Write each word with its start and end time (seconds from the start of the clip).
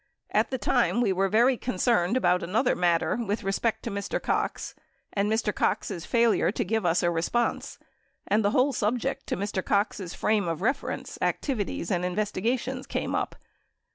At 0.31 0.49
the 0.49 0.57
time 0.57 0.97
Ave 1.01 1.11
Avere 1.13 1.29
very 1.31 1.57
concerned 1.57 2.17
about 2.17 2.41
another 2.41 2.75
matter 2.75 3.17
with 3.17 3.43
re 3.43 3.51
spect 3.51 3.83
to 3.83 3.91
Mr. 3.91 4.19
Cox 4.19 4.73
and 5.13 5.29
Mi 5.29 5.37
1. 5.45 5.53
Cox's 5.53 6.07
failure 6.07 6.51
to 6.51 6.65
giA'e 6.65 6.83
us 6.87 7.03
a 7.03 7.11
response 7.11 7.77
and 8.25 8.43
the 8.43 8.49
whole 8.49 8.73
subject 8.73 9.27
to 9.27 9.37
Mr. 9.37 9.63
Cox's 9.63 10.15
frame 10.15 10.47
of 10.47 10.63
reference, 10.63 11.19
activ 11.21 11.63
ities 11.63 11.91
and 11.91 12.03
investigations 12.03 12.87
came 12.87 13.13
up. 13.13 13.35